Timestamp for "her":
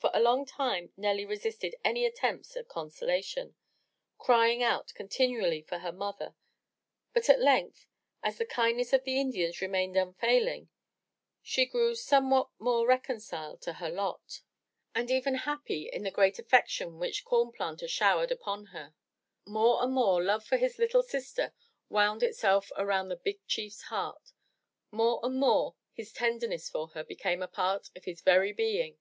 5.78-5.90, 13.74-13.90, 18.66-18.94, 26.90-27.02